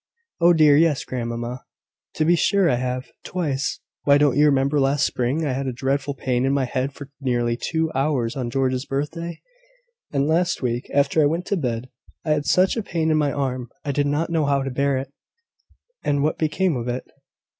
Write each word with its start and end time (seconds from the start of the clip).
"Oh, 0.39 0.51
dear, 0.53 0.75
yes, 0.77 1.05
grandmamma: 1.05 1.63
to 2.15 2.25
be 2.25 2.35
sure 2.35 2.67
I 2.67 2.77
have; 2.77 3.11
twice. 3.23 3.81
Why, 4.03 4.17
don't 4.17 4.35
you 4.35 4.47
remember, 4.47 4.79
last 4.79 5.05
spring, 5.05 5.45
I 5.45 5.53
had 5.53 5.67
a 5.67 5.71
dreadful 5.71 6.15
pain 6.15 6.43
in 6.43 6.53
my 6.53 6.65
head 6.65 6.91
for 6.91 7.11
nearly 7.21 7.55
two 7.55 7.91
hours, 7.93 8.35
on 8.35 8.49
George's 8.49 8.87
birthday? 8.87 9.39
And 10.11 10.27
last 10.27 10.59
week, 10.63 10.89
after 10.91 11.21
I 11.21 11.27
went 11.27 11.45
to 11.45 11.55
bed, 11.55 11.87
I 12.25 12.31
had 12.31 12.47
such 12.47 12.75
a 12.75 12.81
pain 12.81 13.11
in 13.11 13.17
my 13.17 13.31
arm, 13.31 13.69
I 13.85 13.91
did 13.91 14.07
not 14.07 14.31
know 14.31 14.45
how 14.45 14.63
to 14.63 14.71
bear 14.71 14.97
it." 14.97 15.13
"And 16.03 16.23
what 16.23 16.39
became 16.39 16.75
of 16.77 16.87
it?" 16.87 17.05